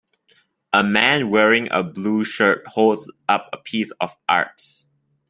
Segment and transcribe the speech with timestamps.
[0.73, 4.59] A man wearing a blue shirt holds up a piece of art.